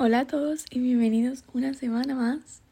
[0.00, 2.62] Hola a todos y bienvenidos una semana más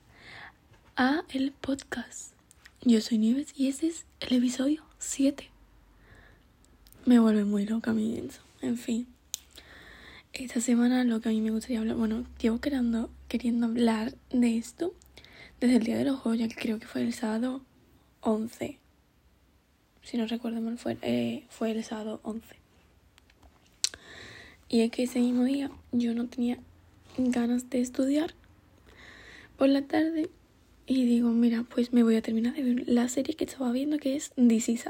[0.94, 2.34] a el podcast.
[2.82, 5.50] Yo soy Nieves y este es el episodio 7.
[7.04, 8.42] Me vuelve muy loca mi eso.
[8.62, 9.08] En fin.
[10.34, 14.56] Esta semana lo que a mí me gustaría hablar, bueno, llevo queriendo, queriendo hablar de
[14.56, 14.94] esto
[15.58, 17.60] desde el Día de los Joyas, que creo que fue el sábado
[18.20, 18.78] 11.
[20.04, 22.46] Si no recuerdo mal, fue, eh, fue el sábado 11.
[24.68, 26.60] Y es que ese mismo día yo no tenía
[27.18, 28.34] ganas de estudiar
[29.56, 30.30] por la tarde
[30.86, 33.98] y digo, mira, pues me voy a terminar de ver la serie que estaba viendo
[33.98, 34.84] que es DC Is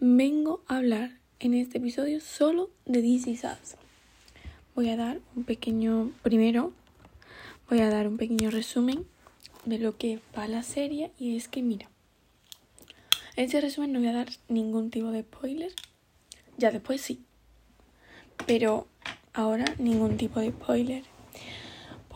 [0.00, 3.42] Vengo a hablar en este episodio solo de DC Is
[4.74, 6.72] Voy a dar un pequeño, primero,
[7.68, 9.04] voy a dar un pequeño resumen
[9.64, 11.90] de lo que va la serie y es que mira,
[13.36, 15.72] en ese resumen no voy a dar ningún tipo de spoiler,
[16.56, 17.20] ya después sí,
[18.46, 18.86] pero
[19.34, 21.15] ahora ningún tipo de spoiler.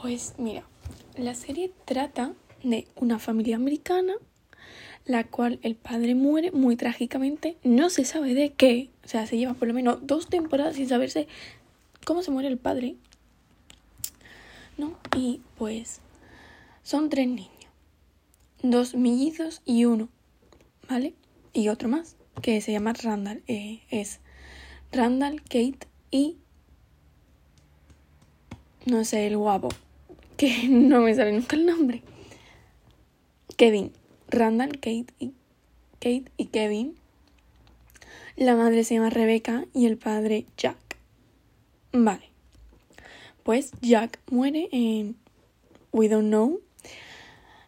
[0.00, 0.64] Pues mira,
[1.16, 2.32] la serie trata
[2.62, 4.14] de una familia americana,
[5.04, 9.36] la cual el padre muere muy trágicamente, no se sabe de qué, o sea, se
[9.36, 11.28] lleva por lo menos dos temporadas sin saberse
[12.06, 12.96] cómo se muere el padre.
[14.78, 14.96] ¿No?
[15.14, 16.00] Y pues
[16.82, 17.50] son tres niños,
[18.62, 20.08] dos mellizos y uno,
[20.88, 21.12] ¿vale?
[21.52, 24.20] Y otro más, que se llama Randall, eh, es
[24.92, 26.38] Randall, Kate y
[28.86, 29.68] no sé, el guapo,
[30.40, 32.02] que no me sale nunca el nombre.
[33.58, 33.92] Kevin,
[34.28, 35.32] Randall, Kate y,
[35.98, 36.94] Kate y Kevin.
[38.36, 40.96] La madre se llama Rebecca y el padre Jack.
[41.92, 42.30] Vale.
[43.42, 45.16] Pues Jack muere en
[45.92, 46.62] We Don't Know.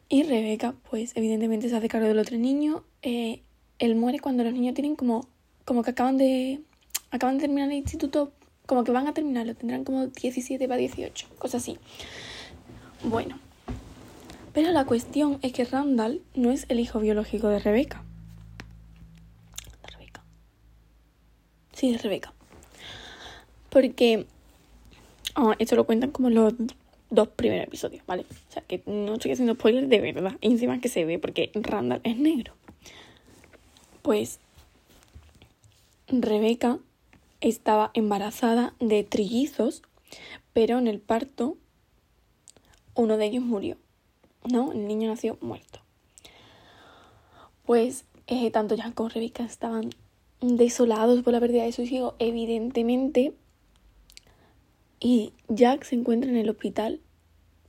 [0.09, 2.85] Y Rebecca, pues evidentemente se hace cargo del otro niño.
[3.03, 3.43] Eh,
[3.81, 5.29] él muere cuando los niños tienen como,
[5.67, 6.61] como que acaban de,
[7.11, 8.33] acaban de terminar el instituto
[8.65, 11.79] como que van a terminarlo, tendrán como 17 para 18, cosas así.
[13.05, 13.39] Bueno,
[14.53, 18.03] pero la cuestión es que Randall no es el hijo biológico de Rebeca.
[19.83, 20.23] ¿De Rebeca?
[21.73, 22.33] Sí, de Rebeca.
[23.71, 24.27] Porque
[25.37, 26.55] oh, esto lo cuentan como los
[27.11, 28.25] dos primeros episodios, ¿vale?
[28.49, 30.37] O sea, que no estoy haciendo spoilers de verdad.
[30.41, 32.55] encima que se ve porque Randall es negro.
[34.03, 34.39] Pues
[36.09, 36.79] Rebeca
[37.41, 39.83] estaba embarazada de trillizos,
[40.53, 41.57] pero en el parto
[42.95, 43.77] uno de ellos murió,
[44.45, 44.73] ¿no?
[44.73, 45.81] El niño nació muerto.
[47.65, 49.91] Pues eh, tanto Jack como Rebecca estaban
[50.41, 53.35] desolados por la pérdida de su hijo, evidentemente.
[55.01, 57.01] Y Jack se encuentra en el hospital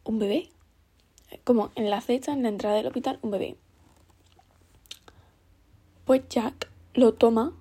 [0.03, 0.50] un bebé.
[1.44, 3.57] Como en la acecha, en la entrada del hospital, un bebé.
[6.05, 7.53] Pues Jack lo toma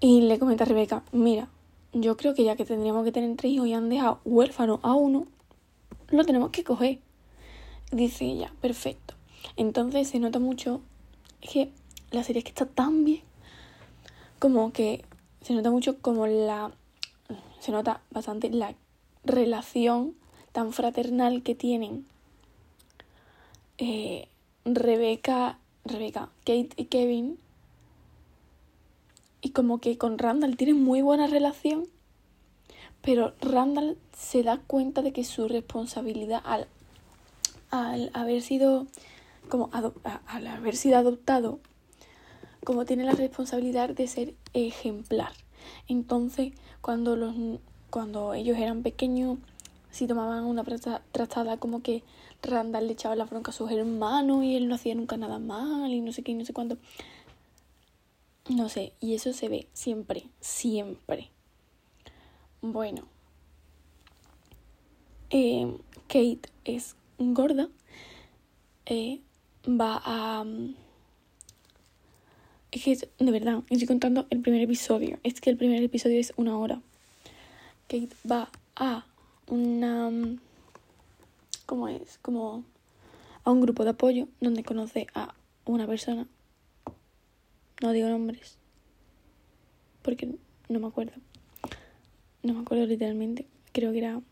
[0.00, 1.48] y le comenta a Rebeca, mira,
[1.92, 4.94] yo creo que ya que tendríamos que tener tres hijos y han dejado huérfano a
[4.94, 5.26] uno,
[6.10, 7.00] lo tenemos que coger.
[7.90, 9.14] Dice ella, perfecto.
[9.56, 10.80] Entonces se nota mucho,
[11.40, 11.70] que
[12.10, 13.22] la serie es que está tan bien,
[14.38, 15.04] como que
[15.40, 16.72] se nota mucho como la,
[17.60, 18.74] se nota bastante la
[19.24, 20.14] relación
[20.52, 22.06] tan fraternal que tienen
[23.78, 24.28] eh,
[24.64, 27.38] Rebeca, Rebeca, Kate y Kevin
[29.40, 31.86] y como que con Randall tiene muy buena relación,
[33.02, 36.66] pero Randall se da cuenta de que su responsabilidad al,
[37.70, 38.86] al haber sido
[39.48, 41.58] como al haber sido adoptado,
[42.64, 45.32] como tiene la responsabilidad de ser ejemplar.
[45.86, 47.34] Entonces, cuando los
[47.90, 49.38] cuando ellos eran pequeños,
[49.90, 50.64] si tomaban una
[51.12, 52.02] tratada como que
[52.42, 55.92] Randall le echaba la bronca a sus hermanos y él no hacía nunca nada mal
[55.92, 56.76] y no sé qué y no sé cuánto.
[58.50, 61.30] No sé, y eso se ve siempre, siempre.
[62.60, 63.02] Bueno,
[65.30, 65.76] eh,
[66.08, 67.68] Kate es gorda,
[68.86, 69.20] eh,
[69.66, 70.44] va a...
[70.44, 70.74] Mm,
[72.70, 75.18] es que de verdad, estoy contando el primer episodio.
[75.22, 76.80] Es que el primer episodio es una hora.
[77.88, 79.06] Kate va a
[79.46, 80.10] una...
[80.10, 80.40] Mm,
[81.66, 82.18] ¿Cómo es?
[82.22, 82.64] Como
[83.44, 85.34] a un grupo de apoyo donde conoce a
[85.64, 86.26] una persona
[87.80, 88.56] no digo nombres.
[90.02, 90.34] Porque
[90.68, 91.12] no me acuerdo.
[92.48, 93.46] No me acuerdo literalmente.
[93.72, 94.22] Creo que era.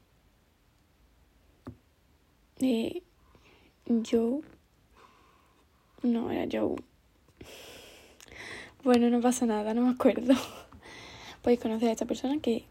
[2.60, 3.02] Eh,
[3.86, 4.40] Joe.
[6.02, 6.76] No, era Joe.
[8.82, 10.32] Bueno, no pasa nada, no me acuerdo.
[11.42, 12.64] Podéis conocer a esta persona que.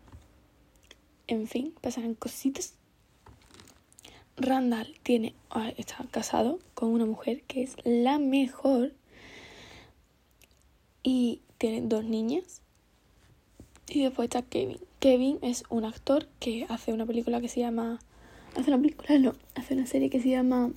[1.28, 2.74] En fin, pasarán cositas.
[4.38, 5.36] Randall tiene.
[5.52, 8.94] Ah, está casado con una mujer que es la mejor
[11.04, 12.64] y tiene dos niñas.
[13.88, 14.80] Y después está Kevin.
[15.00, 18.00] Kevin es un actor que hace una película que se llama...
[18.56, 19.34] Hace una película, no.
[19.54, 20.72] Hace una serie que se llama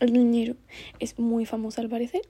[0.00, 0.56] El Niñero.
[0.98, 2.22] Es muy famosa al parecer.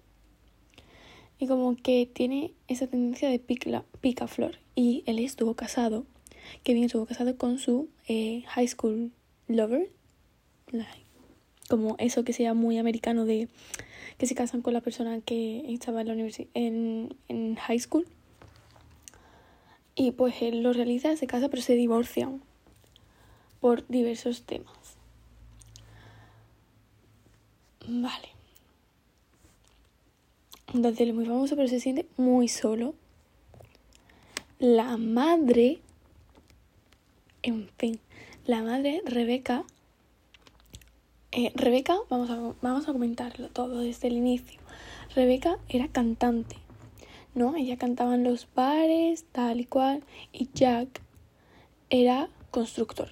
[1.38, 4.58] Y como que tiene esa tendencia de pica, pica flor.
[4.74, 6.04] Y él estuvo casado.
[6.62, 9.10] Kevin estuvo casado con su eh, high school
[9.48, 9.90] lover.
[11.68, 13.48] Como eso que sea muy americano de
[14.18, 18.06] que se casan con la persona que estaba en la universidad en, en high school
[20.00, 22.40] y pues él lo realiza, se casa, pero se divorcian
[23.60, 24.96] por diversos temas.
[27.86, 28.30] Vale.
[30.72, 32.94] Entonces él es muy famoso, pero se siente muy solo.
[34.58, 35.80] La madre,
[37.42, 38.00] en fin,
[38.46, 39.64] la madre, Rebeca,
[41.30, 44.60] eh, Rebeca, vamos a, vamos a comentarlo todo desde el inicio.
[45.14, 46.56] Rebeca era cantante
[47.34, 47.56] ¿no?
[47.56, 51.02] Ella cantaba en los bares, tal y cual, y Jack
[51.90, 53.10] era constructor,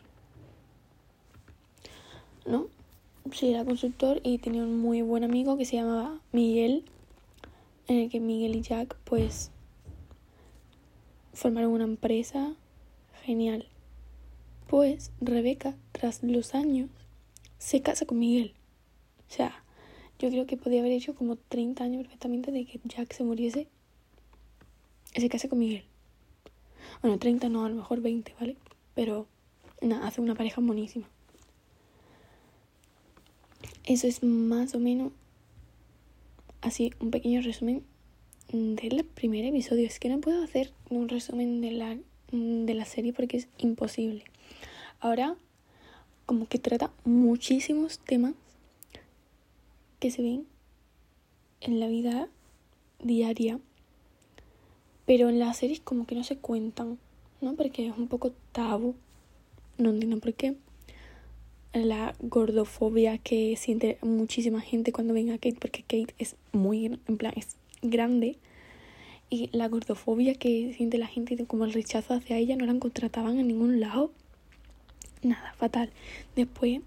[2.47, 2.67] ¿no?
[3.33, 6.85] Sí, era constructor y tenía un muy buen amigo que se llamaba Miguel,
[7.87, 9.51] en el que Miguel y Jack, pues,
[11.33, 12.55] formaron una empresa
[13.25, 13.67] genial.
[14.67, 16.91] Pues Rebeca, tras los años,
[17.59, 18.55] se casa con Miguel.
[19.29, 19.63] O sea,
[20.19, 23.69] yo creo que podía haber hecho como 30 años perfectamente de que Jack se muriese
[25.15, 25.85] se casa con Miguel.
[27.03, 28.57] Bueno, 30 no, a lo mejor 20, ¿vale?
[28.95, 29.27] Pero
[29.81, 31.07] nada, hace una pareja buenísima.
[33.85, 35.13] Eso es más o menos
[36.61, 37.83] así un pequeño resumen
[38.53, 39.87] del primer episodio.
[39.87, 41.99] Es que no puedo hacer un resumen de la,
[42.33, 44.25] de la serie porque es imposible.
[45.01, 45.37] Ahora,
[46.27, 48.35] como que trata muchísimos temas
[50.01, 50.47] que se ven
[51.61, 52.29] en la vida
[53.03, 53.61] diaria
[55.09, 56.99] pero en las series como que no se cuentan,
[57.41, 57.55] ¿no?
[57.55, 58.95] Porque es un poco tabú.
[59.79, 60.55] No entiendo por qué.
[61.73, 67.17] La gordofobia que siente muchísima gente cuando ven a Kate, porque Kate es muy, en
[67.17, 68.37] plan, es grande.
[69.31, 73.39] Y la gordofobia que siente la gente, como el rechazo hacia ella, no la contrataban
[73.39, 74.13] en ningún lado.
[75.23, 75.91] Nada, fatal.
[76.37, 76.83] Después,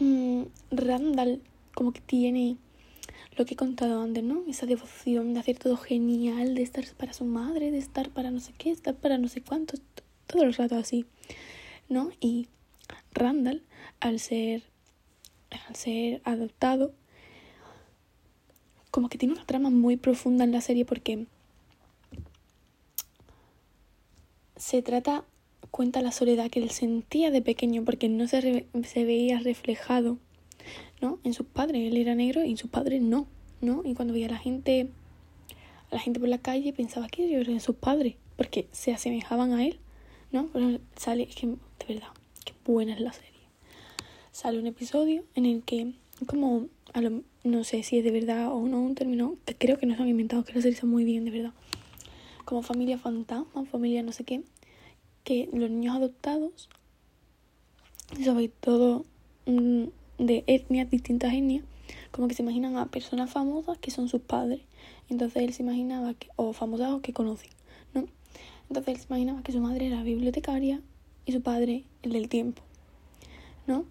[0.00, 0.42] mmm,
[0.72, 1.42] Randall
[1.76, 2.56] como que tiene
[3.36, 4.44] lo que he contado antes, ¿no?
[4.48, 8.40] Esa devoción de hacer todo genial, de estar para su madre, de estar para no
[8.40, 9.76] sé qué, estar para no sé cuánto,
[10.26, 11.06] todo el rato así,
[11.88, 12.10] ¿no?
[12.20, 12.48] Y
[13.12, 13.62] Randall,
[14.00, 14.62] al ser,
[15.68, 16.92] al ser adoptado,
[18.90, 21.26] como que tiene una trama muy profunda en la serie porque
[24.56, 25.24] se trata,
[25.72, 30.18] cuenta la soledad que él sentía de pequeño porque no se, se veía reflejado
[31.00, 31.18] ¿no?
[31.24, 31.86] En sus padres.
[31.90, 33.26] Él era negro y sus padres no,
[33.60, 33.82] ¿no?
[33.84, 34.88] Y cuando veía a la gente,
[35.90, 39.52] a la gente por la calle pensaba que ellos eran sus padres, porque se asemejaban
[39.52, 39.78] a él,
[40.32, 40.48] ¿no?
[40.52, 41.56] Pero sale, es que, de
[41.88, 42.08] verdad,
[42.44, 43.30] qué buena es la serie.
[44.32, 45.94] Sale un episodio en el que,
[46.26, 47.00] como, a
[47.44, 50.02] no sé si es de verdad o no, un término que creo que no se
[50.02, 51.52] han inventado, que la serie está muy bien, de verdad.
[52.44, 54.42] Como familia fantasma, familia no sé qué,
[55.24, 56.68] que los niños adoptados,
[58.22, 59.04] sobre todo
[60.18, 61.64] de etnias, distintas etnias,
[62.10, 64.60] como que se imaginan a personas famosas que son sus padres.
[65.08, 67.50] Entonces él se imaginaba que, o famosas o que conocen,
[67.92, 68.04] ¿no?
[68.68, 70.80] Entonces él se imaginaba que su madre era bibliotecaria
[71.26, 72.62] y su padre el del tiempo,
[73.66, 73.84] ¿no?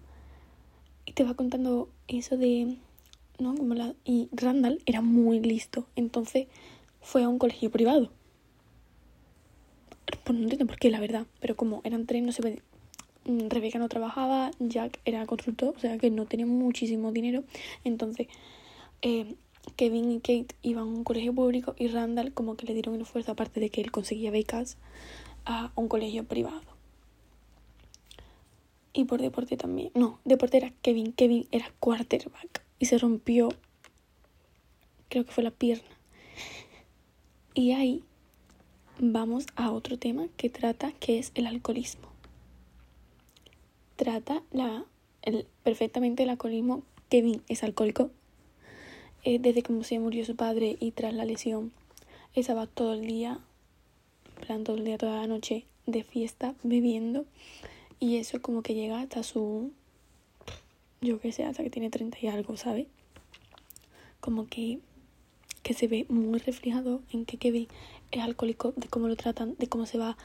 [1.06, 2.76] Y te va contando eso de,
[3.38, 3.54] ¿no?
[3.54, 6.46] Como la, y Randall era muy listo, entonces
[7.00, 8.10] fue a un colegio privado.
[10.24, 12.62] Pues no entiendo por qué, la verdad, pero como eran tres, no se
[13.24, 17.44] Rebeca no trabajaba, Jack era constructor, o sea que no tenía muchísimo dinero.
[17.82, 18.28] Entonces,
[19.02, 19.34] eh,
[19.76, 23.04] Kevin y Kate iban a un colegio público y Randall como que le dieron una
[23.04, 24.76] fuerza, aparte de que él conseguía becas,
[25.46, 26.62] a un colegio privado.
[28.92, 29.90] Y por deporte también.
[29.94, 31.12] No, deporte era Kevin.
[31.12, 33.48] Kevin era quarterback y se rompió,
[35.08, 35.88] creo que fue la pierna.
[37.54, 38.02] Y ahí
[38.98, 42.13] vamos a otro tema que trata, que es el alcoholismo
[43.96, 44.84] trata la,
[45.22, 46.82] el, perfectamente el alcoholismo.
[47.08, 48.10] Kevin es alcohólico.
[49.24, 51.72] Eh, desde que se murió su padre y tras la lesión,
[52.34, 53.38] estaba todo el día,
[54.46, 57.24] plan todo el día, toda la noche de fiesta, bebiendo.
[58.00, 59.72] Y eso como que llega hasta su,
[61.00, 62.86] yo que sé, hasta que tiene 30 y algo, ¿sabes?
[64.20, 64.80] Como que,
[65.62, 67.68] que se ve muy reflejado en que Kevin
[68.10, 70.16] es alcohólico, de cómo lo tratan, de cómo se va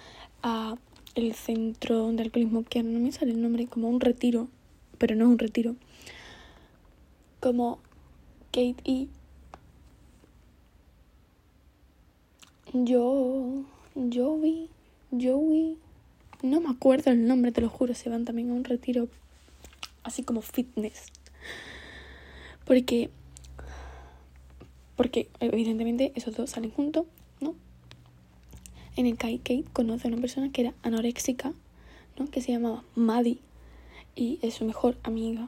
[0.43, 0.75] a
[1.19, 4.47] el centro de alcoholismo, que no me sale el nombre, como un retiro,
[4.97, 5.75] pero no es un retiro.
[7.39, 7.79] Como
[8.51, 9.09] Kate y
[12.73, 13.63] yo,
[13.95, 14.69] Joey,
[15.11, 15.77] Joey,
[16.43, 19.07] no me acuerdo el nombre, te lo juro, se van también a un retiro
[20.03, 21.05] así como fitness.
[22.65, 23.09] Porque,
[24.95, 27.05] porque evidentemente esos dos salen juntos,
[27.39, 27.55] ¿no?
[28.99, 31.53] En el Kai Kate conoce a una persona que era anoréxica,
[32.17, 32.29] ¿no?
[32.29, 33.37] Que se llamaba Maddie
[34.13, 35.47] y es su mejor amiga.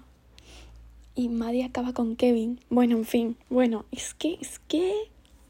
[1.16, 2.62] Y Maddie acaba con Kevin.
[2.70, 4.94] Bueno, en fin, bueno, es que, es que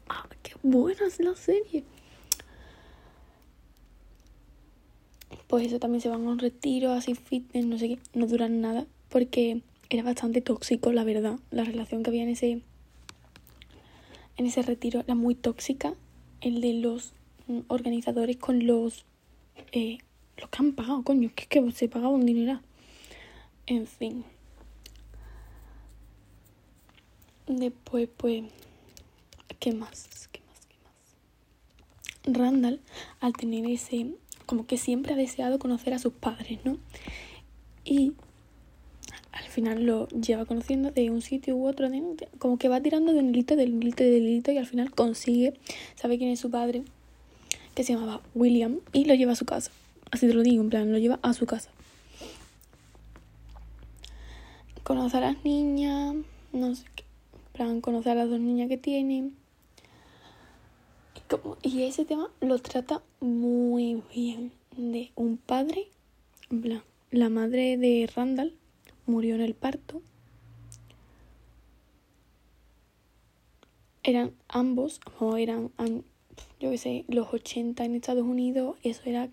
[0.08, 1.84] ¡Ah, qué buena es la serie!
[5.46, 8.60] Pues eso también se van a un retiro, así fitness, no sé qué, no duran
[8.60, 11.38] nada, porque era bastante tóxico, la verdad.
[11.52, 12.62] La relación que había en ese,
[14.38, 15.94] en ese retiro era muy tóxica.
[16.40, 17.12] El de los
[17.68, 19.04] organizadores con los,
[19.72, 19.98] eh,
[20.36, 22.60] los que han pagado, coño, que, que se pagaba un dinero.
[23.66, 24.24] En fin.
[27.46, 28.44] Después, pues
[29.62, 30.08] ¿Qué más?
[30.32, 30.66] ¿Qué más?
[30.66, 32.36] ¿Qué más?
[32.36, 32.80] Randall,
[33.20, 34.08] al tener ese,
[34.44, 36.78] como que siempre ha deseado conocer a sus padres, ¿no?
[37.84, 38.14] Y
[39.30, 41.88] al final lo lleva conociendo de un sitio u otro,
[42.40, 45.54] como que va tirando de un hilito, del hilito, del hilito y al final consigue,
[45.94, 46.82] sabe quién es su padre,
[47.74, 49.70] que se llamaba William, y lo lleva a su casa.
[50.10, 51.70] Así te lo digo, en plan, lo lleva a su casa.
[54.82, 56.16] Conoce a las niñas,
[56.52, 59.30] no sé qué, en plan, conoce a las dos niñas que tiene
[61.62, 64.52] y ese tema lo trata muy bien.
[64.76, 65.88] De un padre,
[67.10, 68.54] la madre de Randall
[69.06, 70.00] murió en el parto.
[74.02, 75.70] Eran ambos, o eran,
[76.60, 78.76] yo qué sé, los 80 en Estados Unidos.
[78.82, 79.28] Eso era,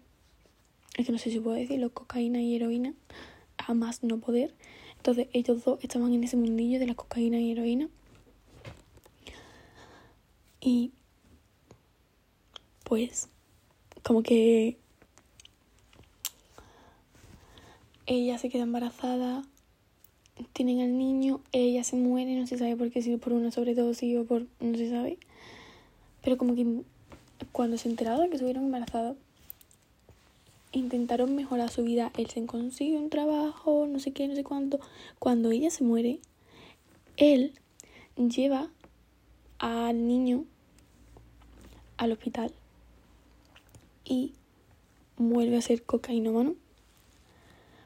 [0.98, 2.94] es que no sé si puedo decirlo, cocaína y heroína.
[3.58, 4.53] Jamás no poder.
[4.98, 7.89] Entonces ellos dos estaban en ese mundillo de la cocaína y heroína.
[10.62, 10.91] Y
[12.84, 13.29] pues
[14.03, 14.77] como que
[18.08, 19.44] ella se queda embarazada,
[20.53, 24.18] tienen al niño, ella se muere, no se sabe por qué, si por una sobredosis
[24.18, 25.20] o por no se sabe.
[26.29, 26.83] Pero como que
[27.51, 29.17] cuando se enteraron de que estuvieron embarazadas,
[30.71, 32.12] intentaron mejorar su vida.
[32.15, 34.79] Él se consigue un trabajo, no sé qué, no sé cuánto.
[35.17, 36.19] Cuando ella se muere,
[37.17, 37.53] él
[38.15, 38.69] lleva
[39.57, 40.45] al niño
[41.98, 42.53] al hospital
[44.05, 44.33] y
[45.17, 46.53] vuelve a ser cocainómano.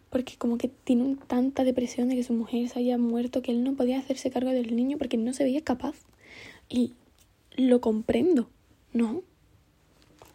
[0.09, 3.63] Porque como que tiene tanta depresión de que su mujer se haya muerto que él
[3.63, 5.95] no podía hacerse cargo del niño porque no se veía capaz.
[6.67, 6.91] Y
[7.55, 8.49] lo comprendo,
[8.93, 9.21] ¿no?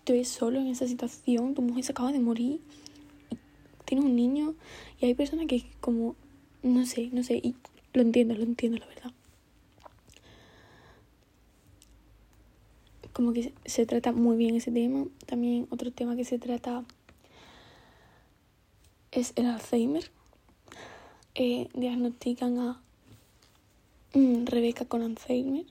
[0.05, 2.61] Tú ves solo en esa situación, tu mujer se acaba de morir,
[3.85, 4.55] tienes un niño
[5.01, 6.17] y hay personas que como,
[6.63, 7.55] no sé, no sé, y
[7.93, 9.13] lo entiendo, lo entiendo, la verdad.
[13.19, 15.05] como que se trata muy bien ese tema.
[15.27, 16.85] También otro tema que se trata
[19.11, 20.09] es el Alzheimer.
[21.35, 22.81] Eh, diagnostican a
[24.15, 25.67] mm, Rebeca con Alzheimer.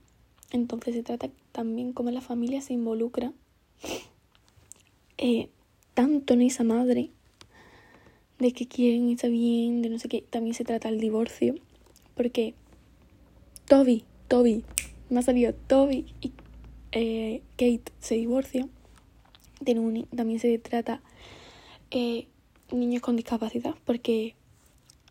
[0.51, 3.33] Entonces se trata también cómo la familia se involucra
[5.17, 5.49] eh,
[5.93, 7.09] tanto en esa madre
[8.39, 10.21] de que quieren irse bien, de no sé qué.
[10.21, 11.55] También se trata el divorcio.
[12.15, 12.53] Porque
[13.67, 14.63] Toby, Toby,
[15.09, 16.31] me ha salido Toby y
[16.91, 18.67] eh, Kate se divorcia.
[19.63, 21.01] Tiene un, también se trata
[21.91, 22.27] eh,
[22.71, 24.35] niños con discapacidad, porque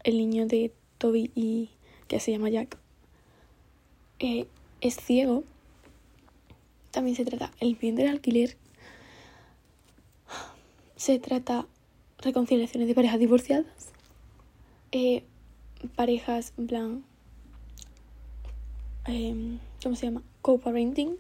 [0.05, 1.71] el niño de Toby y
[2.07, 2.79] que se llama Jack
[4.19, 4.47] eh,
[4.81, 5.45] es ciego.
[6.91, 8.57] También se trata el bien del alquiler.
[10.97, 11.67] Se trata
[12.19, 13.93] reconciliaciones de parejas divorciadas.
[15.95, 17.05] parejas, en plan,
[19.05, 20.23] em, ¿cómo se llama?
[20.41, 21.19] Co-parenting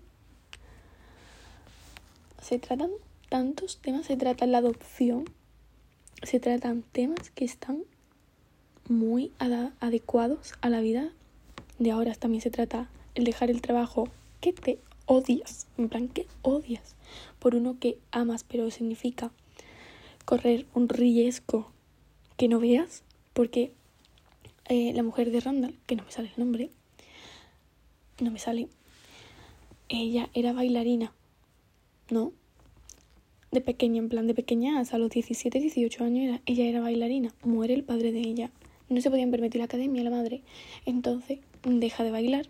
[2.46, 2.90] se tratan
[3.28, 5.25] tantos temas, se trata la adopción,
[6.22, 7.82] se tratan temas que están
[8.88, 9.32] muy
[9.80, 11.10] adecuados a la vida
[11.80, 12.14] de ahora.
[12.14, 14.08] También se trata el dejar el trabajo
[14.40, 16.94] que te odias, en plan que odias,
[17.40, 19.32] por uno que amas, pero significa
[20.25, 21.73] correr un riesgo
[22.37, 23.73] que no veas, porque
[24.68, 26.70] eh, la mujer de Randall, que no me sale el nombre,
[28.20, 28.68] no me sale,
[29.88, 31.12] ella era bailarina
[32.11, 32.32] ¿no?
[33.50, 37.32] De pequeña, en plan de pequeña, hasta los 17, 18 años ella era bailarina.
[37.42, 38.50] Muere el padre de ella.
[38.88, 40.42] No se podían permitir la academia, la madre.
[40.85, 42.49] Entonces deja de bailar.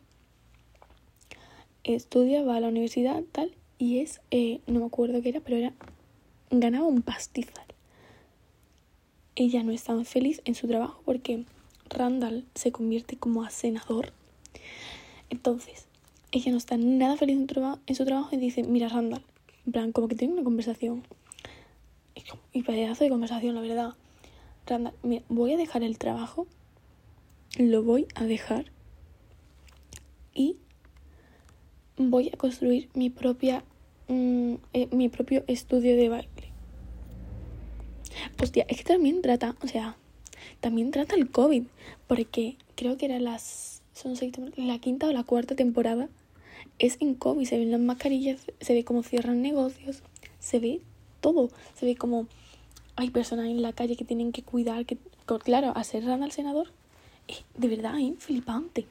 [1.87, 3.53] Estudia, va a la universidad, tal.
[3.79, 5.73] Y es, eh, no me acuerdo qué era, pero era,
[6.51, 7.65] ganaba un pastizal.
[9.37, 11.45] Ella no estaba feliz en su trabajo porque
[11.89, 14.13] Randall se convierte como a senador.
[15.31, 15.87] Entonces,
[16.33, 19.23] ella no está nada feliz en, su trabajo y dice, mira Randall,
[19.65, 21.05] En plan, como que tienen una conversación.
[22.53, 23.95] Y pedazo de conversación, la verdad.
[24.67, 26.49] Randall, mira, voy a dejar el trabajo.
[27.59, 28.73] Lo voy a dejar.
[30.35, 30.57] Y
[31.97, 33.65] voy a construir mi propia
[34.09, 36.29] mm, eh, mi propio estudio de baile.
[38.43, 39.97] Hostia, es que también trata, o sea,
[40.61, 41.65] también trata el COVID,
[42.07, 44.15] porque creo que era las son
[44.57, 46.09] la quinta o la cuarta temporada
[46.79, 50.03] es en COVID, se ven las mascarillas, se ve cómo cierran negocios,
[50.39, 50.81] se ve
[51.21, 52.27] todo, se ve como
[52.97, 54.99] hay personas en la calle que tienen que cuidar, que
[55.43, 56.69] claro, rana al senador,
[57.57, 58.87] de verdad es flipante.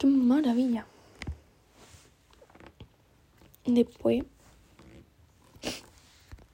[0.00, 0.86] Qué maravilla.
[3.66, 4.24] Después,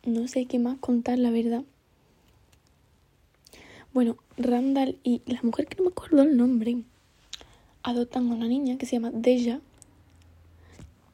[0.05, 1.63] no sé qué más contar, la verdad.
[3.95, 6.79] Bueno, Randall y la mujer que no me acuerdo el nombre
[7.85, 9.61] adoptan a una niña que se llama Deja,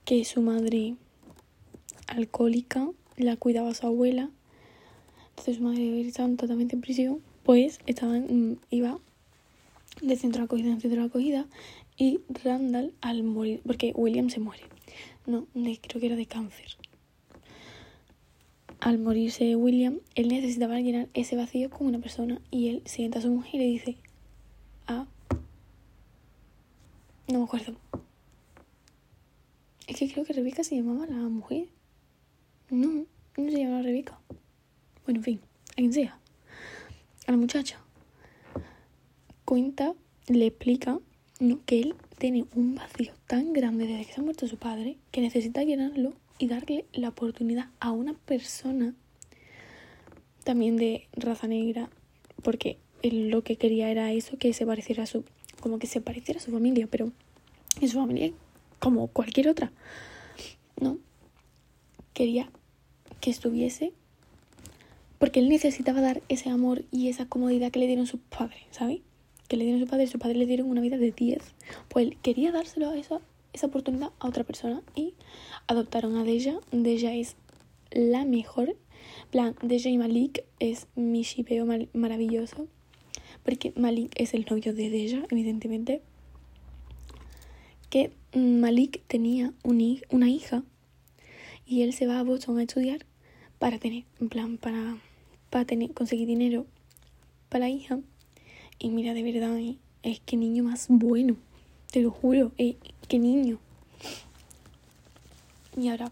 [0.06, 0.96] que es su madre
[2.06, 4.30] alcohólica, la cuidaba su abuela.
[5.28, 8.98] Entonces su madre estaba totalmente en prisión, pues estaban, iba
[10.00, 11.46] de centro de acogida en centro de acogida
[11.96, 14.64] y Randall al morir, porque William se muere,
[15.26, 16.76] no, creo que era de cáncer
[18.82, 23.22] al morirse William, él necesitaba llenar ese vacío con una persona y él sienta a
[23.22, 23.96] su mujer y le dice,
[24.88, 25.06] ah,
[27.28, 27.76] no me acuerdo.
[29.86, 31.68] Es que creo que Rebeca se llamaba la mujer.
[32.70, 33.06] No,
[33.36, 34.18] no se llamaba Rebeca.
[35.04, 36.18] Bueno, en fin, a quien sea.
[37.28, 37.80] A la muchacha.
[39.44, 39.94] Cuenta,
[40.26, 40.98] le explica
[41.42, 41.58] ¿no?
[41.66, 45.20] que él tiene un vacío tan grande desde que se ha muerto su padre que
[45.20, 48.94] necesita llenarlo y darle la oportunidad a una persona
[50.44, 51.88] también de raza negra,
[52.42, 55.24] porque él lo que quería era eso, que se pareciera a su,
[55.60, 57.10] como que se pareciera a su familia, pero
[57.80, 58.32] en su familia
[58.78, 59.72] como cualquier otra,
[60.80, 60.98] ¿no?
[62.12, 62.50] Quería
[63.20, 63.92] que estuviese,
[65.18, 69.00] porque él necesitaba dar ese amor y esa comodidad que le dieron sus padres, ¿sabes?
[69.52, 71.42] Que le dieron sus padres, sus padres le dieron una vida de 10.
[71.90, 73.20] Pues él quería dárselo a esa,
[73.52, 75.12] esa oportunidad a otra persona y
[75.66, 76.58] adoptaron a Deja.
[76.70, 77.36] Deja es
[77.90, 78.74] la mejor.
[79.30, 82.66] plan, Deja y Malik es mi shipeo maravilloso.
[83.44, 86.00] Porque Malik es el novio de Deja, evidentemente.
[87.90, 90.62] Que Malik tenía una hija
[91.66, 93.04] y él se va a Boston a estudiar
[93.58, 94.96] para tener, en plan, para,
[95.50, 96.64] para tener, conseguir dinero
[97.50, 97.98] para la hija.
[98.82, 101.36] Y mira, de verdad, eh, es que niño más bueno,
[101.92, 102.74] te lo juro, eh,
[103.06, 103.60] que niño.
[105.76, 106.10] Y ahora,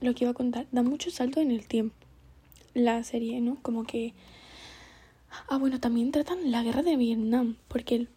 [0.00, 1.96] lo que iba a contar, da mucho salto en el tiempo.
[2.72, 3.58] La serie, ¿no?
[3.62, 4.14] Como que...
[5.48, 8.08] Ah, bueno, también tratan la guerra de Vietnam, porque el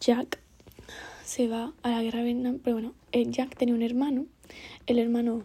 [0.00, 0.40] Jack
[1.24, 4.26] se va a la guerra de Vietnam, pero bueno, el Jack tenía un hermano,
[4.88, 5.44] el hermano,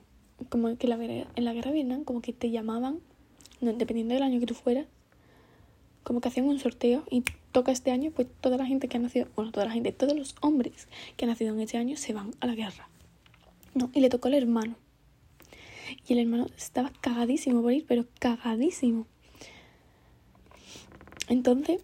[0.49, 3.01] como que la, en la guerra de Vietnam, como que te llamaban,
[3.62, 4.88] dependiendo del año que tú fueras,
[6.03, 8.99] como que hacían un sorteo y toca este año, pues toda la gente que ha
[8.99, 12.11] nacido, bueno, toda la gente, todos los hombres que han nacido en este año se
[12.11, 12.89] van a la guerra.
[13.73, 14.75] No, y le tocó al hermano.
[16.07, 19.07] Y el hermano estaba cagadísimo por ir, pero cagadísimo.
[21.29, 21.81] Entonces,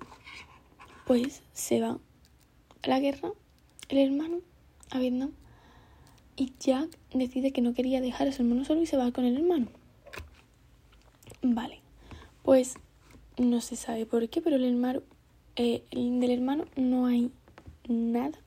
[1.05, 1.97] pues se va
[2.81, 3.31] a la guerra
[3.89, 4.41] el hermano
[4.89, 5.31] a Vietnam.
[6.35, 9.25] Y Jack decide que no quería dejar a su hermano solo y se va con
[9.25, 9.67] el hermano.
[11.41, 11.81] Vale,
[12.43, 12.75] pues
[13.37, 15.01] no se sabe por qué, pero el hermano,
[15.61, 17.31] eh, del hermano no hay
[17.89, 18.39] nada.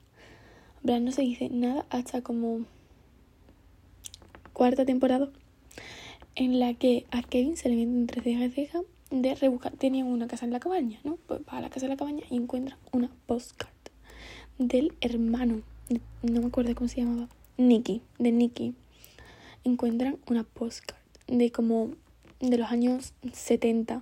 [0.83, 2.65] no se dice nada hasta como
[4.51, 5.29] cuarta temporada
[6.33, 9.73] en la que a Kevin se le viene entre ceja y ceja de rebuscar.
[9.73, 11.19] Tenían una casa en la cabaña, ¿no?
[11.27, 13.69] Pues va a la casa de la cabaña y encuentran una postcard
[14.57, 15.61] del hermano,
[16.23, 18.73] no me acuerdo cómo se llamaba, Nicky, de Nicky.
[19.63, 20.97] Encuentran una postcard
[21.27, 21.91] de como
[22.39, 24.01] de los años 70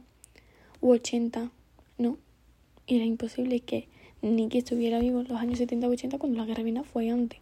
[0.79, 1.51] u 80,
[1.97, 2.17] ¿no?
[2.87, 3.87] Y era imposible que
[4.21, 7.39] Nicky estuviera vivo en los años 70 u 80 cuando la guerra vino fue antes.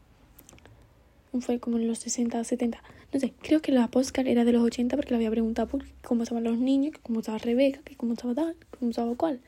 [1.41, 4.63] Fue como en los 60 70 no sé, creo que la postcard era de los
[4.63, 8.13] 80 porque le había preguntado por cómo estaban los niños, cómo estaba Rebeca, que cómo
[8.13, 9.39] estaba tal, cómo estaba cual.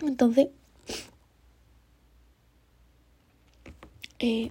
[0.00, 0.48] Entonces,
[4.20, 4.50] eh,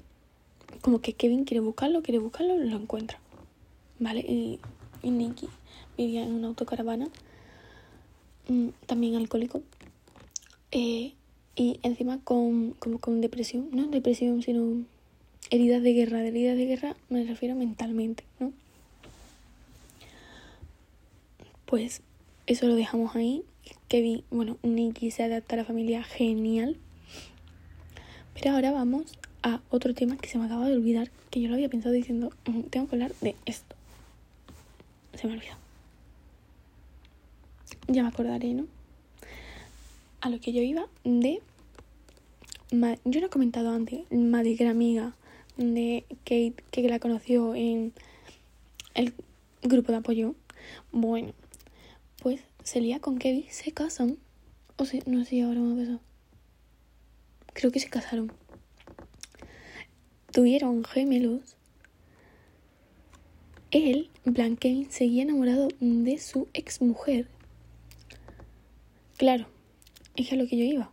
[0.81, 3.19] como que Kevin quiere buscarlo, quiere buscarlo, lo encuentra.
[3.99, 4.19] ¿Vale?
[4.19, 4.59] Y,
[5.01, 5.49] y Nicky
[5.97, 7.07] vivía en una autocaravana,
[8.49, 9.63] mm, también alcohólico.
[10.71, 11.13] Eh,
[11.55, 14.85] y encima con, como con depresión, no depresión, sino
[15.49, 16.19] heridas de guerra.
[16.19, 18.51] De heridas de guerra me refiero mentalmente, ¿no?
[21.65, 22.01] Pues
[22.45, 23.43] eso lo dejamos ahí.
[23.87, 26.77] Kevin, bueno, Nicky se adapta a la familia genial.
[28.33, 31.55] Pero ahora vamos a otro tema que se me acaba de olvidar, que yo lo
[31.55, 33.75] había pensado diciendo, "Mm, tengo que hablar de esto.
[35.15, 35.55] Se me olvidó.
[37.87, 38.67] Ya me acordaré, ¿no?
[40.21, 41.41] A lo que yo iba de...
[42.71, 45.15] Yo no he comentado antes, Maddie, que era amiga
[45.55, 47.93] de Kate, que la conoció en
[48.93, 49.13] el
[49.61, 50.35] grupo de apoyo.
[50.91, 51.33] Bueno,
[52.21, 54.17] pues se lía con Kevin, se casan.
[54.75, 56.01] O sea, no sé ahora me pasado.
[57.53, 58.31] Creo que se casaron.
[60.31, 61.55] Tuvieron gemelos.
[63.71, 67.27] Él, plan, Kevin, seguía enamorado de su ex mujer.
[69.17, 69.47] Claro,
[70.17, 70.91] es a lo que yo iba.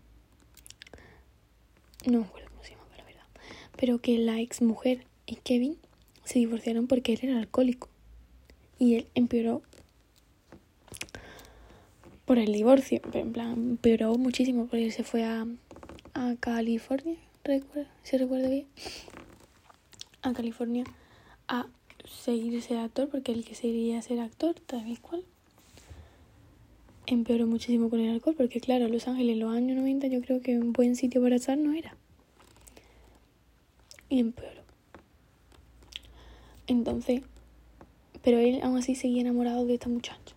[2.07, 3.25] No me acuerdo cómo se llamaba, la verdad.
[3.77, 5.77] Pero que la ex mujer y Kevin
[6.25, 7.89] se divorciaron porque él era alcohólico.
[8.79, 9.63] Y él empeoró
[12.25, 13.01] por el divorcio.
[13.03, 15.47] Pero en plan, empeoró muchísimo porque él se fue a,
[16.15, 18.67] a California, recuerda, si recuerdo bien.
[20.23, 20.85] A California
[21.49, 21.67] a
[22.05, 25.25] seguir ser actor porque él que quería ser actor, tal vez cual.
[27.07, 30.41] Empeoró muchísimo con el alcohol porque claro, Los Ángeles en los años 90 yo creo
[30.41, 31.97] que un buen sitio para estar no era.
[34.09, 34.63] Y empeoró.
[36.67, 37.23] Entonces,
[38.23, 40.35] pero él aún así seguía enamorado de esta muchacha.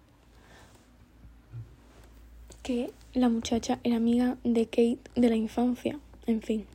[2.63, 5.99] Que la muchacha era amiga de Kate de la infancia.
[6.25, 6.65] En fin,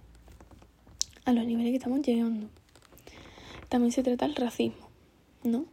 [1.27, 2.49] a los niveles que estamos llegando.
[3.69, 4.89] También se trata el racismo,
[5.45, 5.67] ¿no?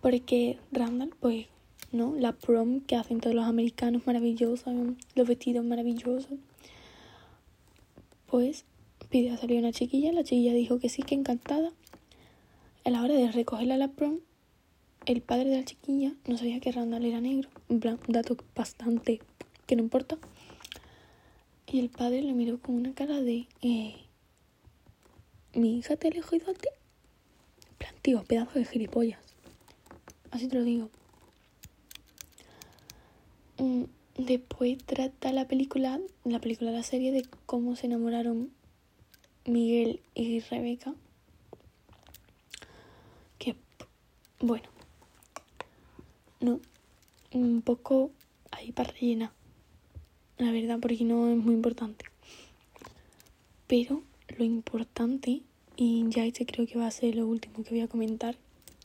[0.00, 1.46] Porque Randall, pues,
[1.92, 2.14] ¿no?
[2.14, 4.74] La prom que hacen todos los americanos maravillosos,
[5.14, 6.38] los vestidos maravillosos.
[8.26, 8.64] Pues
[9.08, 11.72] pidió a salir una chiquilla, la chiquilla dijo que sí, que encantada.
[12.84, 14.18] A la hora de recogerla a la prom,
[15.06, 17.48] el padre de la chiquilla no sabía que Randall era negro.
[17.68, 19.20] En un dato bastante
[19.66, 20.18] que no importa.
[21.66, 23.46] Y el padre le miró con una cara de...
[23.62, 23.94] Eh,
[25.54, 26.68] ¿Mi hija te ha elegido a ti?
[27.70, 29.18] En plan, tío, pedazo de gilipollas.
[30.30, 30.90] Así te lo digo.
[33.58, 33.84] Mm,
[34.18, 38.50] Después trata la película, la película, la serie de cómo se enamoraron
[39.44, 40.94] Miguel y Rebeca.
[43.38, 43.54] Que,
[44.40, 44.64] bueno,
[46.40, 46.60] no,
[47.30, 48.10] un poco
[48.52, 49.32] ahí para rellenar,
[50.38, 52.06] la verdad, porque no es muy importante.
[53.66, 54.02] Pero
[54.38, 55.42] lo importante,
[55.76, 58.34] y ya este creo que va a ser lo último que voy a comentar,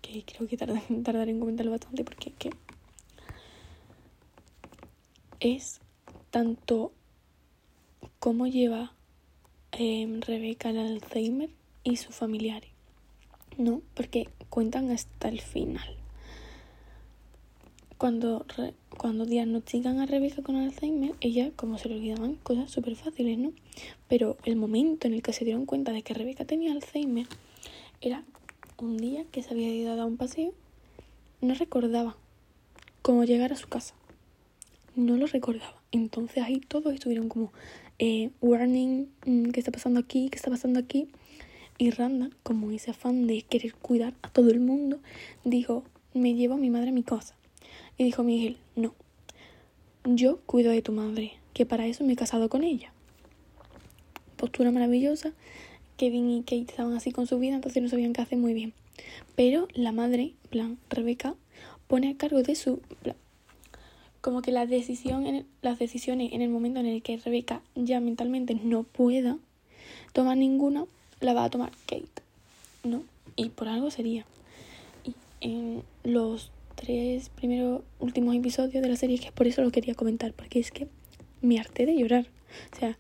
[0.02, 2.50] que creo que tardaré, en comentarlo bastante porque que
[5.42, 5.82] es
[6.30, 6.94] tanto
[8.20, 8.94] cómo lleva
[9.74, 11.50] eh, Rebeca el Alzheimer
[11.84, 12.70] y sus familiares,
[13.58, 13.82] ¿no?
[13.96, 15.98] Porque cuentan hasta el final.
[17.98, 22.96] Cuando, re- cuando diagnostican a Rebeca con Alzheimer, ella, como se le olvidaban cosas súper
[22.96, 23.52] fáciles, ¿no?
[24.08, 27.28] Pero el momento en el que se dieron cuenta de que Rebeca tenía Alzheimer
[28.00, 28.24] era
[28.78, 30.54] un día que se había ido a dar un paseo,
[31.42, 32.16] no recordaba
[33.02, 33.96] cómo llegar a su casa
[34.96, 35.82] no lo recordaba.
[35.92, 37.52] Entonces ahí todos estuvieron como,
[38.00, 40.30] eh, warning, mm, ¿qué está pasando aquí?
[40.30, 41.10] ¿Qué está pasando aquí?
[41.78, 45.00] Y Randall, como ese afán de querer cuidar a todo el mundo,
[45.44, 47.36] dijo, me llevo a mi madre a mi casa.
[47.98, 48.94] Y dijo Miguel, no,
[50.06, 52.94] yo cuido de tu madre, que para eso me he casado con ella.
[54.38, 55.34] Postura maravillosa.
[55.98, 58.74] Kevin y Kate estaban así con su vida, entonces no sabían qué hacer muy bien.
[59.36, 61.36] Pero la madre, plan, Rebeca,
[61.88, 62.80] pone a cargo de su...
[63.04, 63.16] plan,
[64.22, 69.38] como que las decisiones en el momento en el que Rebeca ya mentalmente no pueda
[70.14, 70.86] tomar ninguna,
[71.20, 72.08] la va a tomar Kate,
[72.84, 73.04] ¿no?
[73.36, 74.26] Y por algo sería.
[75.04, 79.96] Y en los tres primeros últimos episodios de la serie, que por eso lo quería
[79.96, 80.88] comentar, porque es que
[81.42, 82.28] me harté de llorar.
[82.74, 82.98] O sea,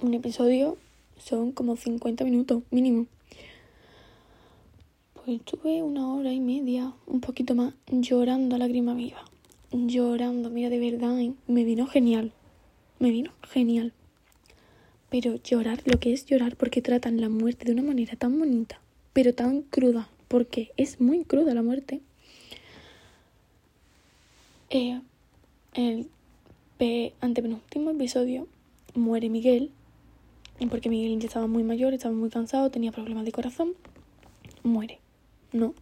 [0.00, 0.76] un episodio
[1.18, 3.06] son como 50 minutos mínimo.
[5.14, 9.27] Pues estuve una hora y media, un poquito más, llorando a lágrima viva.
[9.72, 11.32] Llorando, mira, de verdad, ¿eh?
[11.46, 12.32] me vino genial.
[12.98, 13.92] Me vino genial.
[15.10, 18.80] Pero llorar, lo que es llorar, porque tratan la muerte de una manera tan bonita,
[19.12, 22.00] pero tan cruda, porque es muy cruda la muerte.
[24.70, 25.00] Eh,
[25.74, 26.08] el
[26.76, 28.46] pe- antepenúltimo episodio
[28.94, 29.70] muere Miguel,
[30.70, 33.74] porque Miguel ya estaba muy mayor, estaba muy cansado, tenía problemas de corazón.
[34.62, 34.98] Muere,
[35.52, 35.72] ¿no?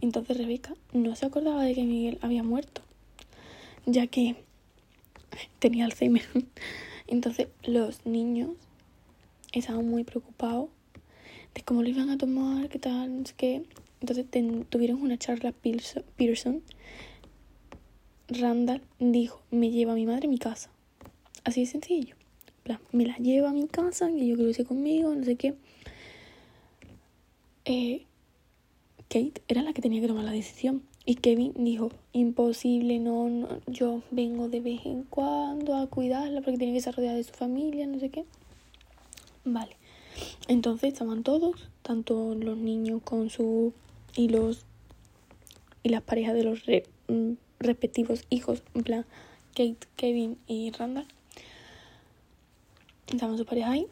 [0.00, 2.82] Entonces Rebeca no se acordaba de que Miguel había muerto,
[3.86, 4.36] ya que
[5.58, 6.24] tenía Alzheimer.
[7.06, 8.50] Entonces los niños
[9.52, 10.68] estaban muy preocupados
[11.54, 13.62] de cómo lo iban a tomar, qué tal, no sé qué.
[14.00, 14.26] Entonces
[14.68, 16.62] tuvieron una charla Pearson.
[18.28, 20.70] Randall dijo, me lleva a mi madre a mi casa.
[21.44, 22.16] Así de sencillo.
[22.62, 25.54] plan, me la llevo a mi casa, que yo irse conmigo, no sé qué.
[27.66, 28.04] Eh,
[29.08, 30.82] Kate era la que tenía que tomar la decisión.
[31.06, 36.56] Y Kevin dijo, imposible, no, no, yo vengo de vez en cuando a cuidarla porque
[36.56, 38.24] tiene que estar rodeada de su familia, no sé qué.
[39.44, 39.76] Vale.
[40.48, 43.74] Entonces estaban todos, tanto los niños con su
[44.16, 44.64] y los
[45.82, 46.62] y las parejas de los
[47.08, 49.04] mm, respectivos hijos, en plan
[49.54, 51.06] Kate, Kevin y Randall.
[53.08, 53.86] Estaban sus parejas ahí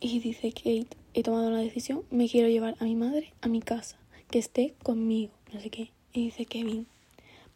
[0.00, 3.60] y dice Kate, he tomado una decisión, me quiero llevar a mi madre a mi
[3.60, 3.98] casa,
[4.30, 5.90] que esté conmigo, no sé qué.
[6.16, 6.86] Y dice Kevin,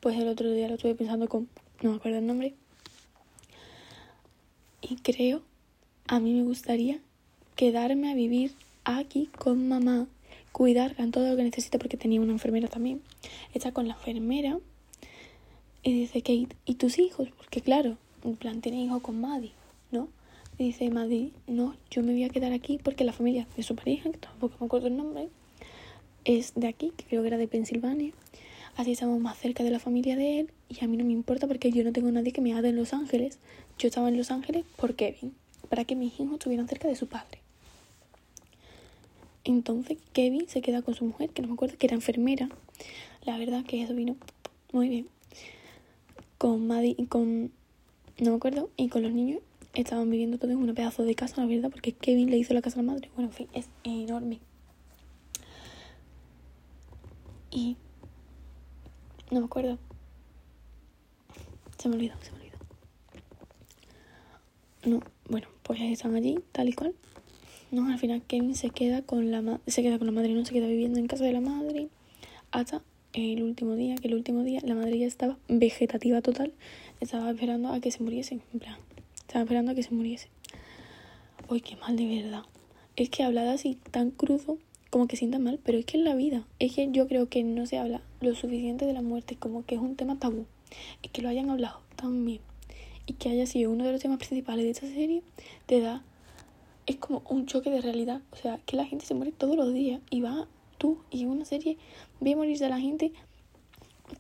[0.01, 1.49] pues el otro día lo estuve pensando con,
[1.81, 2.55] no me acuerdo el nombre.
[4.83, 5.43] Y creo,
[6.09, 6.99] a mí me gustaría
[7.55, 8.51] quedarme a vivir
[8.83, 10.09] aquí con mamá,
[10.51, 13.01] cuidarla en todo lo que necesita porque tenía una enfermera también.
[13.55, 14.59] Está con la enfermera
[15.85, 17.29] y dice Kate, ¿y tus hijos?
[17.37, 19.53] Porque claro, en plan tiene hijos con Maddie,
[19.93, 20.09] ¿no?
[20.59, 24.11] Dice Maddie, no, yo me voy a quedar aquí porque la familia de su pareja,
[24.11, 25.29] que tampoco me acuerdo el nombre,
[26.25, 28.13] es de aquí, que creo que era de Pensilvania.
[28.79, 31.49] Así estamos más cerca de la familia de él y a mí no me importa
[31.49, 33.41] porque yo no tengo nadie que me haga en Los Ángeles.
[33.77, 35.35] Yo estaba en Los Ángeles por Kevin,
[35.69, 37.41] para que mis hijos estuvieran cerca de su padre.
[39.43, 42.51] Entonces Kevin se queda con su mujer, que no me acuerdo, que era enfermera.
[43.25, 44.15] La verdad que eso vino
[44.73, 45.09] muy bien.
[46.39, 47.51] Con Maddie y con...
[48.21, 49.41] no me acuerdo, y con los niños
[49.75, 52.63] estaban viviendo todos en una pedazo de casa, la verdad, porque Kevin le hizo la
[52.63, 53.11] casa a la madre.
[53.17, 54.39] Bueno, en fin, es enorme.
[57.51, 57.77] Y
[59.31, 59.79] no me acuerdo.
[61.79, 62.59] Se me olvidó, se me olvidó.
[64.85, 66.95] No, bueno, pues están allí, tal y cual.
[67.71, 70.53] No, al final Kevin se queda con la se queda con la madre, no se
[70.53, 71.89] queda viviendo en casa de la madre
[72.51, 76.53] hasta el último día, que el último día la madre ya estaba vegetativa total,
[77.01, 78.77] estaba esperando a que se muriese, en plan,
[79.19, 80.29] estaba esperando a que se muriese.
[81.49, 82.43] Uy, qué mal de verdad.
[82.97, 84.59] Es que hablada así tan crudo
[84.91, 87.43] como que sienta mal, pero es que en la vida, es que yo creo que
[87.45, 90.47] no se habla lo suficiente de la muerte, como que es un tema tabú,
[91.03, 92.41] y que lo hayan hablado tan bien,
[93.07, 95.23] y que haya sido uno de los temas principales de esta serie,
[95.67, 96.03] te da,
[96.87, 99.73] es como un choque de realidad, o sea, que la gente se muere todos los
[99.75, 100.49] días, y va
[100.79, 101.77] tú, y una serie,
[102.21, 103.13] ve morirse a la gente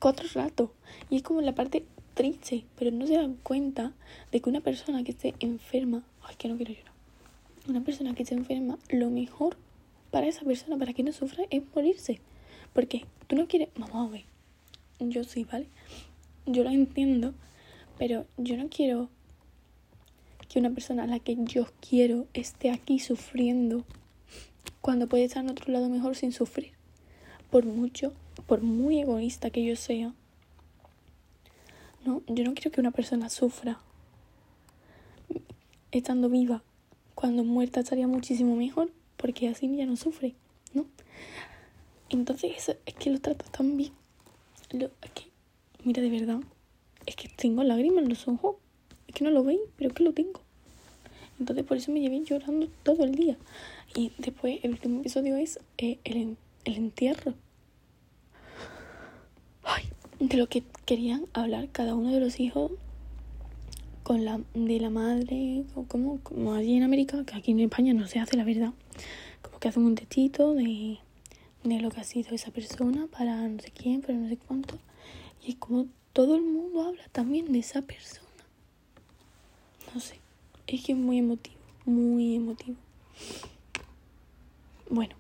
[0.00, 0.70] cuatro ratos,
[1.08, 3.92] y es como la parte triste, pero no se dan cuenta
[4.32, 6.92] de que una persona que esté enferma, ay, que no quiero llorar,
[7.68, 9.56] una persona que esté enferma, lo mejor
[10.10, 12.20] para esa persona, para que no sufra, es morirse.
[12.72, 14.24] Porque tú no quieres, a ver,
[14.98, 15.66] yo sí, ¿vale?
[16.46, 17.34] Yo lo entiendo,
[17.98, 19.08] pero yo no quiero
[20.48, 23.84] que una persona a la que yo quiero esté aquí sufriendo
[24.80, 26.72] cuando puede estar en otro lado mejor sin sufrir.
[27.50, 28.12] Por mucho,
[28.46, 30.14] por muy egoísta que yo sea.
[32.04, 33.78] No, yo no quiero que una persona sufra
[35.90, 36.62] estando viva.
[37.14, 40.34] Cuando muerta estaría muchísimo mejor porque así ya no sufre,
[40.72, 40.86] ¿no?
[42.08, 43.92] Entonces es que lo trato tan bien.
[44.70, 45.30] Lo, que,
[45.84, 46.40] mira, de verdad,
[47.04, 48.56] es que tengo lágrimas en los ojos.
[49.06, 50.40] Es que no lo veis, pero es que lo tengo.
[51.38, 53.36] Entonces por eso me llevé llorando todo el día.
[53.94, 57.34] Y después el último episodio es eh, el, el entierro.
[59.64, 59.84] Ay,
[60.18, 62.72] de lo que querían hablar cada uno de los hijos
[64.02, 68.06] con la de la madre, como, como allí en América, que aquí en España no
[68.06, 68.72] se hace la verdad,
[69.42, 70.98] como que hacen un textito de,
[71.64, 74.78] de lo que ha sido esa persona para no sé quién, para no sé cuánto,
[75.44, 78.26] y es como todo el mundo habla también de esa persona.
[79.94, 80.20] No sé,
[80.66, 82.76] es que es muy emotivo, muy emotivo.
[84.90, 85.14] Bueno,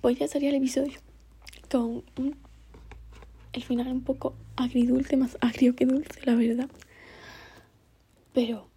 [0.00, 0.98] pues ya sería el episodio
[1.70, 2.04] con
[3.52, 6.70] el final un poco agridulce, más agrio que dulce, la verdad.
[8.32, 8.68] Pero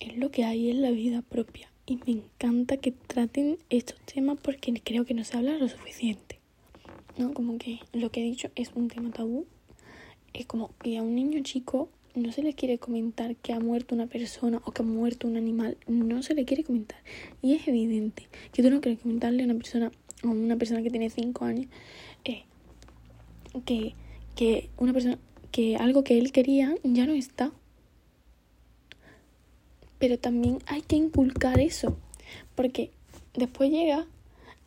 [0.00, 1.70] es lo que hay en la vida propia.
[1.88, 6.40] Y me encanta que traten estos temas porque creo que no se habla lo suficiente.
[7.16, 7.32] ¿No?
[7.32, 9.46] Como que lo que he dicho es un tema tabú.
[10.34, 13.94] Es como que a un niño chico no se le quiere comentar que ha muerto
[13.94, 15.76] una persona o que ha muerto un animal.
[15.86, 16.98] No se le quiere comentar.
[17.40, 19.92] Y es evidente que tú no quieres comentarle a una persona,
[20.24, 21.66] a una persona que tiene 5 años,
[22.24, 22.44] eh,
[23.64, 23.94] que,
[24.34, 25.18] que una persona,
[25.52, 27.52] que algo que él quería ya no está.
[29.98, 31.96] Pero también hay que inculcar eso,
[32.54, 32.90] porque
[33.34, 34.06] después llega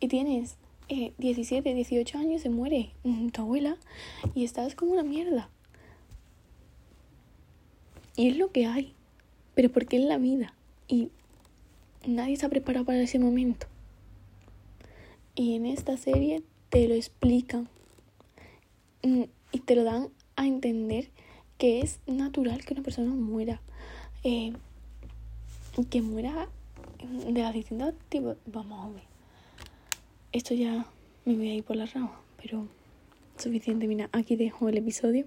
[0.00, 0.56] y tienes
[0.88, 2.90] eh, 17, 18 años, se muere
[3.32, 3.76] tu abuela
[4.34, 5.48] y estás como una mierda.
[8.16, 8.92] Y es lo que hay,
[9.54, 10.52] pero porque es la vida
[10.88, 11.10] y
[12.06, 13.66] nadie está preparado para ese momento.
[15.36, 17.68] Y en esta serie te lo explican
[19.02, 21.08] Mm, y te lo dan a entender
[21.56, 23.60] que es natural que una persona muera.
[24.22, 24.52] eh,
[25.84, 26.48] que muera
[27.26, 28.36] de las distintas tipos.
[28.46, 29.04] Vamos ver.
[30.32, 30.86] Esto ya
[31.24, 32.66] me voy a ir por la rama, pero
[33.36, 33.86] suficiente.
[33.86, 35.26] Mira, aquí dejo el episodio.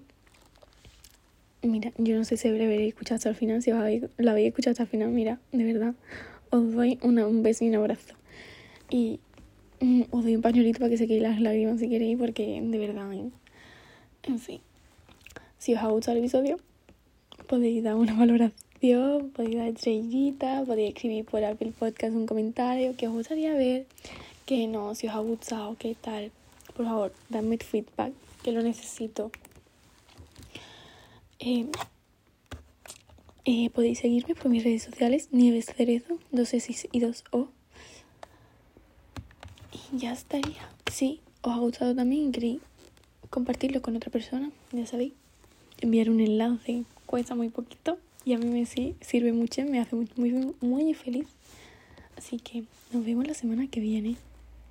[1.61, 3.61] Mira, yo no sé si lo habréis escuchado hasta el final.
[3.61, 5.95] Si habéis, lo habéis escuchado hasta el final, mira, de verdad,
[6.49, 8.15] os doy un beso y un abrazo.
[8.89, 9.19] Y
[9.79, 12.77] mm, os doy un pañuelito para que se queden las lágrimas si queréis, porque de
[12.77, 13.29] verdad, ¿eh?
[14.23, 14.61] en fin.
[15.57, 16.59] Si os ha gustado el episodio,
[17.47, 23.07] podéis dar una valoración, podéis dar estrellita, podéis escribir por Apple Podcast un comentario que
[23.07, 23.85] os gustaría ver,
[24.45, 26.31] que no, si os ha gustado, qué tal.
[26.75, 28.11] Por favor, dadme feedback,
[28.43, 29.31] que lo necesito.
[31.39, 31.67] Eh,
[33.45, 36.53] eh, podéis seguirme por mis redes sociales, Nieves Cerezo, 2
[36.91, 37.47] y 2O.
[39.71, 40.69] Y ya estaría.
[40.91, 42.59] Si os ha gustado también queréis
[43.29, 45.13] compartirlo con otra persona, ya sabéis,
[45.79, 50.07] enviar un enlace cuesta muy poquito y a mí me sirve mucho, me hace muy,
[50.15, 51.27] muy, muy feliz.
[52.17, 54.15] Así que nos vemos la semana que viene.